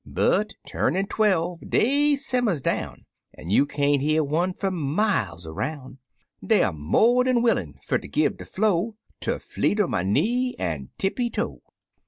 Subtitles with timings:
[0.03, 3.05] But, turnin' twelve, dey simmers down.
[3.35, 5.99] An' you can't hear one fer miles aroun'.
[6.43, 10.89] Deyer mo' dan willin' fer ter gi' de flo' Ter Flee ter my Knee an'
[10.97, 11.61] Tippity Toe.